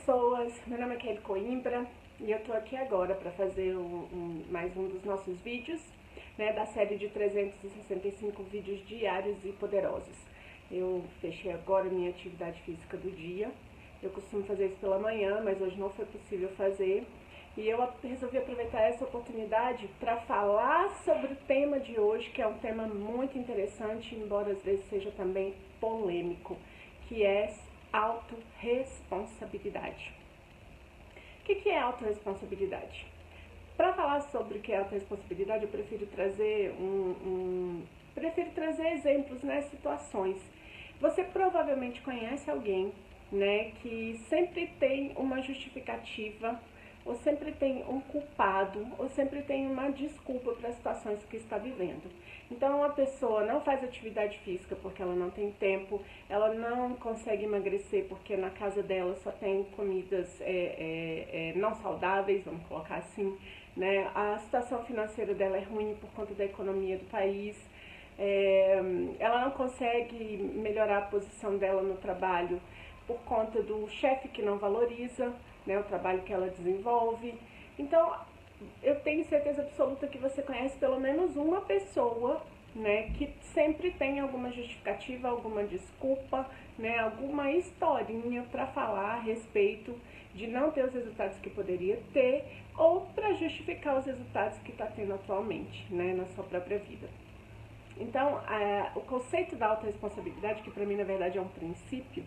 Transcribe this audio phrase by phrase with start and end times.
[0.00, 1.86] pessoas, meu nome é Kelly Coimbra
[2.20, 5.80] e eu tô aqui agora para fazer um, um, mais um dos nossos vídeos,
[6.38, 10.16] né, da série de 365 vídeos diários e poderosos.
[10.70, 13.50] Eu fechei agora minha atividade física do dia,
[14.02, 17.04] eu costumo fazer isso pela manhã, mas hoje não foi possível fazer.
[17.56, 22.46] E eu resolvi aproveitar essa oportunidade para falar sobre o tema de hoje, que é
[22.46, 26.56] um tema muito interessante, embora às vezes seja também polêmico,
[27.06, 27.52] que é
[27.92, 30.12] autorresponsabilidade.
[31.40, 33.06] O que é autorresponsabilidade?
[33.76, 37.82] Para falar sobre o que é autorresponsabilidade, eu prefiro trazer um, um
[38.14, 40.36] prefiro trazer exemplos, né, situações.
[41.00, 42.92] Você provavelmente conhece alguém,
[43.32, 46.60] né, que sempre tem uma justificativa
[47.10, 51.58] ou sempre tem um culpado, ou sempre tem uma desculpa para as situações que está
[51.58, 52.08] vivendo.
[52.48, 57.44] Então, a pessoa não faz atividade física porque ela não tem tempo, ela não consegue
[57.44, 62.98] emagrecer porque na casa dela só tem comidas é, é, é, não saudáveis, vamos colocar
[62.98, 63.36] assim,
[63.76, 64.08] né?
[64.14, 67.56] A situação financeira dela é ruim por conta da economia do país.
[68.16, 68.80] É,
[69.18, 72.60] ela não consegue melhorar a posição dela no trabalho
[73.04, 75.34] por conta do chefe que não valoriza
[75.66, 77.34] né, o trabalho que ela desenvolve.
[77.78, 78.14] Então,
[78.82, 82.42] eu tenho certeza absoluta que você conhece pelo menos uma pessoa
[82.74, 89.98] né, que sempre tem alguma justificativa, alguma desculpa, né, alguma historinha para falar a respeito
[90.34, 92.44] de não ter os resultados que poderia ter
[92.78, 97.08] ou para justificar os resultados que está tendo atualmente né, na sua própria vida.
[97.98, 98.40] Então,
[98.94, 102.24] o conceito da autorresponsabilidade, que para mim na verdade é um princípio,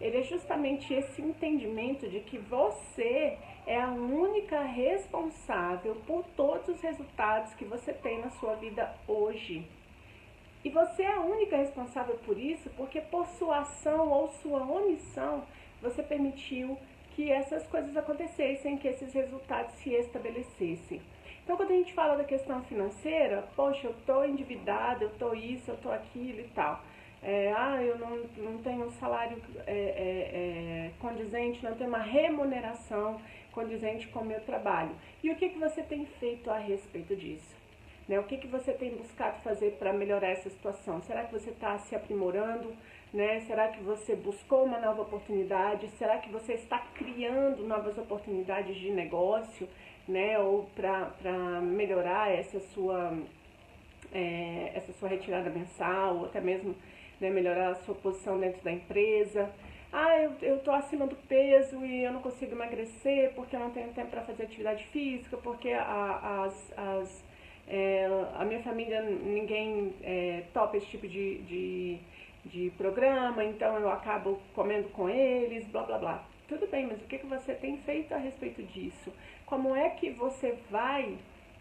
[0.00, 6.80] ele é justamente esse entendimento de que você é a única responsável por todos os
[6.80, 9.66] resultados que você tem na sua vida hoje.
[10.64, 15.44] E você é a única responsável por isso porque por sua ação ou sua omissão
[15.82, 16.78] você permitiu
[17.14, 21.02] que essas coisas acontecessem, que esses resultados se estabelecessem.
[21.42, 25.70] Então, quando a gente fala da questão financeira, poxa, eu estou endividada, eu estou isso,
[25.70, 26.80] eu estou aquilo e tal
[27.22, 29.36] é, ah, eu não, não tenho um salário
[29.66, 33.20] é, é, é, condizente, não tenho uma remuneração
[33.52, 34.92] condizente com o meu trabalho.
[35.22, 37.56] E o que, que você tem feito a respeito disso?
[38.08, 38.18] Né?
[38.20, 41.02] O que, que você tem buscado fazer para melhorar essa situação?
[41.02, 42.72] Será que você está se aprimorando?
[43.12, 43.40] Né?
[43.40, 45.88] Será que você buscou uma nova oportunidade?
[45.98, 49.68] Será que você está criando novas oportunidades de negócio?
[50.06, 50.38] Né?
[50.38, 53.12] Ou para melhorar essa sua,
[54.12, 56.74] é, essa sua retirada mensal, ou até mesmo
[57.20, 59.50] né, melhorar a sua posição dentro da empresa.
[59.92, 63.88] Ah, eu estou acima do peso e eu não consigo emagrecer porque eu não tenho
[63.92, 67.24] tempo para fazer atividade física, porque a, as, as,
[67.66, 71.98] é, a minha família, ninguém é, topa esse tipo de, de,
[72.44, 76.24] de programa, então eu acabo comendo com eles, blá blá blá.
[76.46, 79.12] Tudo bem, mas o que, que você tem feito a respeito disso?
[79.46, 81.16] Como é que você vai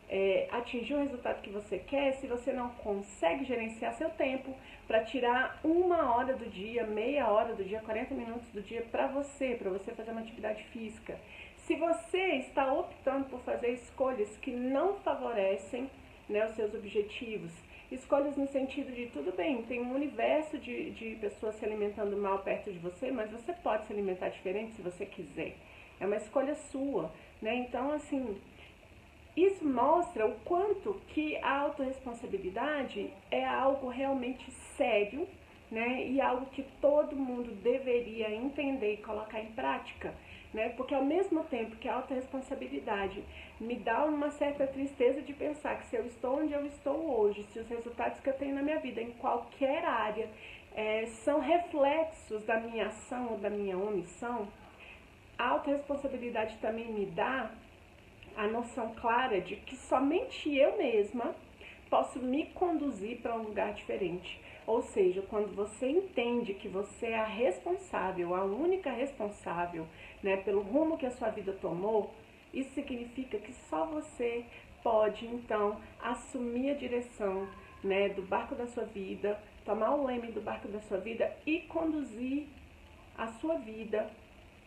[0.09, 4.56] é, atingir o resultado que você quer se você não consegue gerenciar seu tempo
[4.88, 9.07] para tirar uma hora do dia, meia hora do dia, 40 minutos do dia para
[9.07, 11.19] você, para você fazer uma atividade física.
[11.66, 15.90] Se você está optando por fazer escolhas que não favorecem
[16.29, 17.51] né, os seus objetivos,
[17.91, 22.39] escolhas no sentido de tudo bem, tem um universo de, de pessoas se alimentando mal
[22.39, 25.56] perto de você, mas você pode se alimentar diferente se você quiser.
[26.00, 27.56] É uma escolha sua, né?
[27.56, 28.38] Então, assim,
[29.38, 35.28] isso mostra o quanto que a autorresponsabilidade é algo realmente sério,
[35.70, 36.08] né?
[36.08, 40.12] E algo que todo mundo deveria entender e colocar em prática,
[40.52, 40.70] né?
[40.70, 43.24] Porque ao mesmo tempo que a autorresponsabilidade
[43.62, 47.44] me dá uma certa tristeza de pensar que se eu estou onde eu estou hoje,
[47.44, 50.28] se os resultados que eu tenho na minha vida, em qualquer área,
[50.74, 54.48] é, são reflexos da minha ação ou da minha omissão,
[55.38, 57.52] a autorresponsabilidade também me dá
[58.38, 61.36] a noção clara de que somente eu mesma
[61.90, 64.40] posso me conduzir para um lugar diferente.
[64.68, 69.88] Ou seja, quando você entende que você é a responsável, a única responsável
[70.22, 72.13] né, pelo rumo que a sua vida tomou,
[72.54, 74.45] isso significa que só você
[74.84, 77.48] pode então assumir a direção
[77.84, 81.62] né, do barco da sua vida, tomar o leme do barco da sua vida e
[81.62, 82.48] conduzir
[83.18, 84.10] a sua vida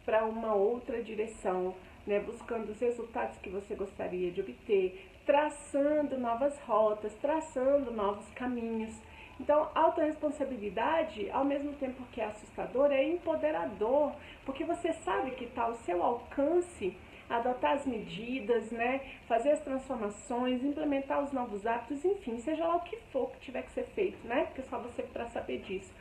[0.05, 1.75] para uma outra direção,
[2.11, 8.93] né, buscando os resultados que você gostaria de obter, traçando novas rotas, traçando novos caminhos.
[9.39, 14.13] Então, autorresponsabilidade, ao mesmo tempo que é assustador, é empoderador,
[14.45, 16.97] porque você sabe que está ao seu alcance
[17.29, 22.81] adotar as medidas, né, fazer as transformações, implementar os novos hábitos, enfim, seja lá o
[22.81, 25.93] que for que tiver que ser feito, né, porque só você para saber disso,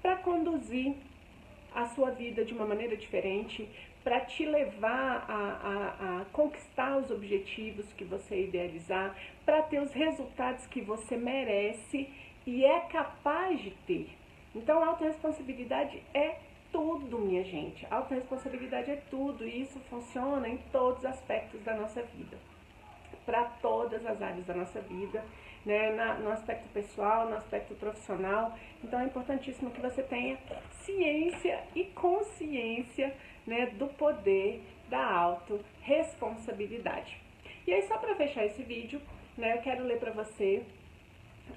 [0.00, 0.94] para conduzir
[1.74, 3.68] a sua vida de uma maneira diferente,
[4.02, 9.14] para te levar a, a, a, conquistar os objetivos que você idealizar,
[9.44, 12.08] para ter os resultados que você merece
[12.46, 14.08] e é capaz de ter.
[14.54, 16.36] Então, a autorresponsabilidade é
[16.72, 17.86] tudo, minha gente.
[17.90, 22.38] A autorresponsabilidade é tudo e isso funciona em todos os aspectos da nossa vida,
[23.26, 25.22] para todas as áreas da nossa vida
[25.64, 28.56] né, na, no aspecto pessoal, no aspecto profissional.
[28.82, 30.38] Então é importantíssimo que você tenha
[30.84, 33.14] ciência e consciência
[33.46, 37.18] né, do poder da autorresponsabilidade.
[37.66, 39.00] E aí, só para fechar esse vídeo,
[39.36, 40.62] né, eu quero ler para você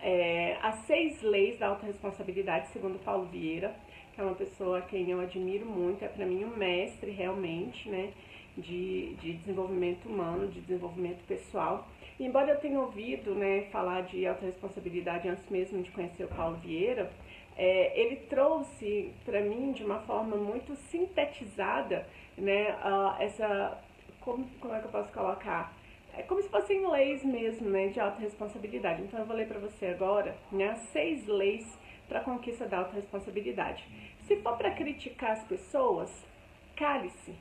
[0.01, 3.73] é, as seis leis da autorresponsabilidade, segundo Paulo Vieira,
[4.13, 7.89] que é uma pessoa a quem eu admiro muito, é para mim um mestre realmente,
[7.89, 8.11] né,
[8.57, 11.87] de, de desenvolvimento humano, de desenvolvimento pessoal.
[12.19, 16.57] E embora eu tenha ouvido né, falar de autorresponsabilidade antes mesmo de conhecer o Paulo
[16.57, 17.11] Vieira,
[17.55, 22.07] é, ele trouxe para mim de uma forma muito sintetizada
[22.37, 23.77] né, uh, essa.
[24.21, 25.73] Como, como é que eu posso colocar?
[26.15, 29.01] É como se fossem leis mesmo né, de autorresponsabilidade.
[29.01, 31.67] Então eu vou ler para você agora né, seis leis
[32.07, 33.83] para a conquista da autorresponsabilidade.
[34.27, 36.09] Se for para criticar as pessoas,
[36.75, 37.33] cale-se.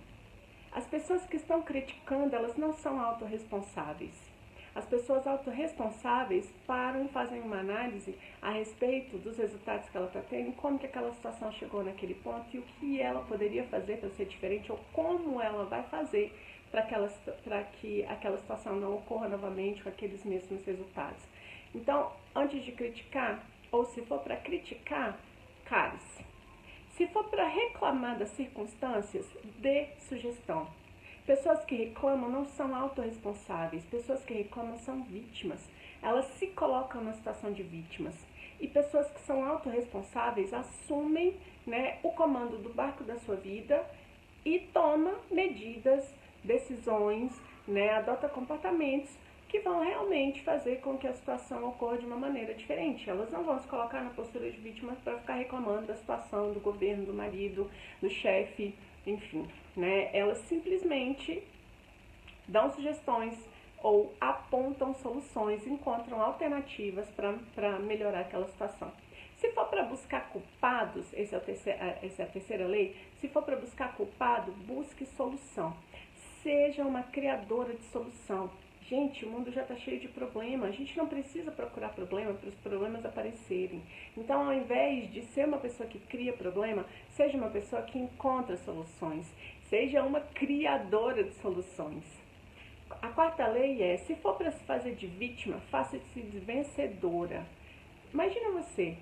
[0.75, 4.33] As pessoas que estão criticando, elas não são autorresponsáveis.
[4.75, 10.23] As pessoas autorresponsáveis param e fazem uma análise a respeito dos resultados que ela está
[10.23, 14.09] tendo, como que aquela situação chegou naquele ponto e o que ela poderia fazer para
[14.11, 16.33] ser diferente ou como ela vai fazer
[16.71, 21.23] para que aquela situação não ocorra novamente com aqueles mesmos resultados.
[21.75, 25.19] Então, antes de criticar, ou se for para criticar,
[25.67, 26.22] cale-se.
[27.03, 29.27] Se for para reclamar das circunstâncias,
[29.59, 30.69] dê sugestão.
[31.27, 35.59] Pessoas que reclamam não são autorresponsáveis, pessoas que reclamam são vítimas.
[36.01, 38.15] Elas se colocam na situação de vítimas.
[38.61, 43.85] E pessoas que são autorresponsáveis assumem né, o comando do barco da sua vida
[44.45, 46.09] e toma medidas,
[46.45, 47.33] decisões,
[47.67, 49.11] né, adota comportamentos
[49.53, 53.11] que vão realmente fazer com que a situação ocorra de uma maneira diferente.
[53.11, 56.59] Elas não vão se colocar na postura de vítimas para ficar reclamando da situação do
[56.59, 57.71] governo, do marido,
[58.01, 58.75] do chefe,
[59.07, 59.47] enfim,
[59.77, 60.09] né?
[60.17, 61.47] Elas simplesmente
[62.49, 63.39] dão sugestões
[63.83, 68.91] ou apontam soluções, encontram alternativas para melhorar aquela situação.
[69.37, 73.43] Se for para buscar culpados, esse é terceiro, essa é a terceira lei, se for
[73.43, 75.77] para buscar culpado, busque solução.
[76.43, 78.51] Seja uma criadora de solução.
[78.93, 80.69] Gente, o mundo já está cheio de problemas.
[80.69, 83.83] A gente não precisa procurar problema para os problemas aparecerem.
[84.15, 88.55] Então, ao invés de ser uma pessoa que cria problema, seja uma pessoa que encontra
[88.59, 89.27] soluções.
[89.71, 92.05] Seja uma criadora de soluções.
[93.01, 97.47] A quarta lei é: se for para se fazer de vítima, faça-se de vencedora.
[98.13, 98.99] Imagina você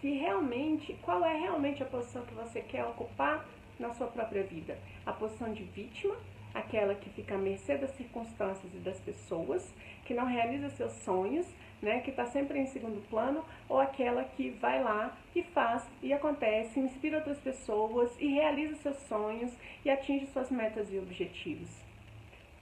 [0.00, 3.46] que realmente, qual é realmente a posição que você quer ocupar
[3.78, 4.76] na sua própria vida?
[5.06, 6.16] A posição de vítima
[6.54, 9.72] aquela que fica à mercê das circunstâncias e das pessoas,
[10.04, 11.46] que não realiza seus sonhos,
[11.80, 16.12] né, que está sempre em segundo plano, ou aquela que vai lá e faz e
[16.12, 19.52] acontece, inspira outras pessoas e realiza seus sonhos
[19.84, 21.70] e atinge suas metas e objetivos.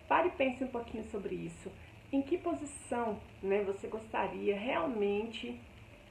[0.09, 1.71] Pare e pense um pouquinho sobre isso.
[2.13, 5.61] Em que posição né, você gostaria realmente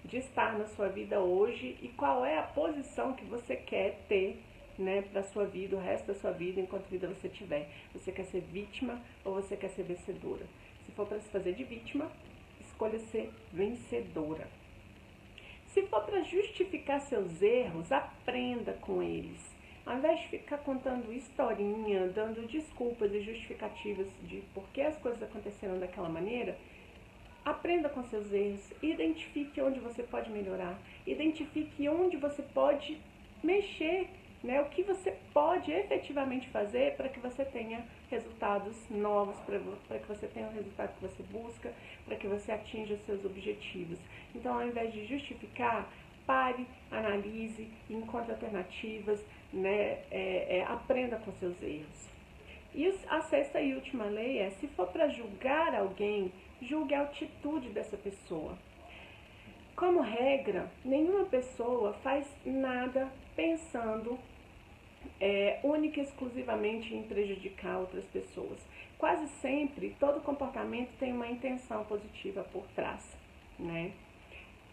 [0.05, 4.41] de estar na sua vida hoje e qual é a posição que você quer ter
[4.79, 7.69] né, para sua vida, o resto da sua vida, enquanto vida você tiver.
[7.93, 10.45] Você quer ser vítima ou você quer ser vencedora?
[10.85, 12.11] Se for para se fazer de vítima,
[12.61, 14.47] escolha ser vencedora.
[15.73, 19.59] Se for para justificar seus erros, aprenda com eles.
[19.85, 25.21] Ao invés de ficar contando historinha, dando desculpas e justificativas de por que as coisas
[25.21, 26.57] aconteceram daquela maneira,
[27.43, 32.97] aprenda com seus erros, identifique onde você pode melhorar, identifique onde você pode
[33.43, 34.07] mexer
[34.43, 39.37] né, o que você pode efetivamente fazer para que você tenha resultados novos,
[39.87, 41.73] para que você tenha o resultado que você busca,
[42.05, 43.99] para que você atinja os seus objetivos.
[44.33, 45.91] Então, ao invés de justificar,
[46.25, 49.19] pare, analise, encontre alternativas,
[49.51, 52.09] né, é, é, aprenda com seus erros.
[52.73, 56.31] E a sexta e última lei é: se for para julgar alguém,
[56.61, 58.55] julgue a atitude dessa pessoa.
[59.75, 64.19] Como regra, nenhuma pessoa faz nada pensando
[65.19, 68.59] é, única e exclusivamente em prejudicar outras pessoas.
[68.97, 73.03] Quase sempre, todo comportamento tem uma intenção positiva por trás,
[73.57, 73.91] né?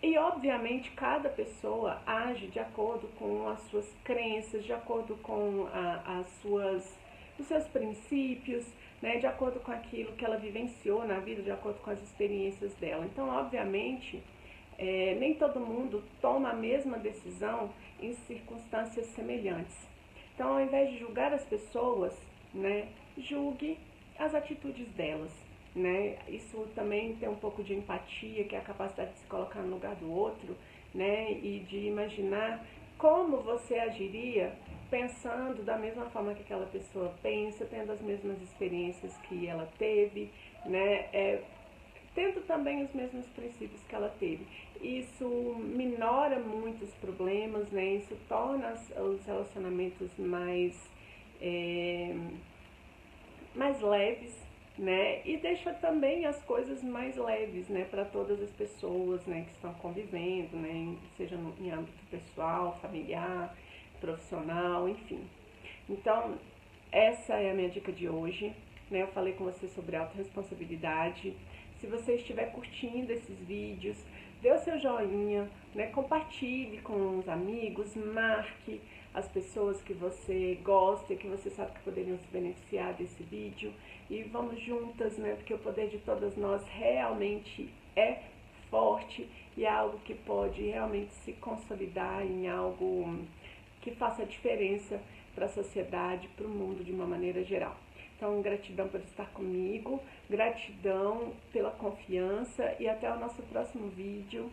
[0.03, 6.21] E, obviamente, cada pessoa age de acordo com as suas crenças, de acordo com a,
[6.21, 6.99] as suas,
[7.39, 8.67] os seus princípios,
[9.01, 9.19] né?
[9.19, 13.07] de acordo com aquilo que ela vivenciou na vida, de acordo com as experiências dela.
[13.07, 14.23] Então, obviamente,
[14.79, 19.96] é, nem todo mundo toma a mesma decisão em circunstâncias semelhantes.
[20.37, 22.15] Então, ao invés de julgar as pessoas,
[22.53, 23.79] né, julgue
[24.19, 25.33] as atitudes delas.
[25.75, 26.19] Né?
[26.29, 29.71] Isso também tem um pouco de empatia, que é a capacidade de se colocar no
[29.71, 30.55] lugar do outro,
[30.95, 31.33] né?
[31.33, 32.65] E de imaginar
[32.97, 34.55] como você agiria
[34.91, 40.31] pensando da mesma forma que aquela pessoa pensa, tendo as mesmas experiências que ela teve,
[40.65, 41.09] né?
[41.13, 41.43] É,
[42.15, 44.47] tendo também os mesmos princípios que ela teve.
[44.83, 45.27] Isso
[45.59, 47.95] minora muitos problemas, né?
[47.95, 50.91] Isso torna os relacionamentos mais,
[51.41, 52.15] é,
[53.55, 54.37] mais leves,
[54.79, 55.23] né?
[55.25, 57.87] E deixa também as coisas mais leves, né?
[57.91, 59.45] Para todas as pessoas, né?
[59.47, 60.97] Que estão convivendo, né?
[61.17, 63.57] Seja no, em âmbito pessoal, familiar,
[64.01, 65.25] profissional, enfim.
[65.89, 66.37] Então,
[66.91, 68.53] essa é a minha dica de hoje.
[68.91, 69.03] Né?
[69.03, 71.35] Eu falei com você sobre autorresponsabilidade.
[71.81, 73.97] Se você estiver curtindo esses vídeos,
[74.43, 75.87] dê o seu joinha, né?
[75.87, 78.81] compartilhe com os amigos, marque
[79.15, 83.73] as pessoas que você gosta e que você sabe que poderiam se beneficiar desse vídeo.
[84.11, 85.35] E vamos juntas, né?
[85.35, 88.21] Porque o poder de todas nós realmente é
[88.71, 89.27] forte
[89.57, 93.19] e é algo que pode realmente se consolidar em algo
[93.81, 95.01] que faça diferença
[95.35, 97.77] para a sociedade, para o mundo de uma maneira geral.
[98.17, 104.51] Então, gratidão por estar comigo, gratidão pela confiança e até o nosso próximo vídeo.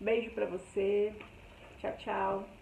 [0.00, 1.12] Beijo para você.
[1.78, 2.61] Tchau, tchau.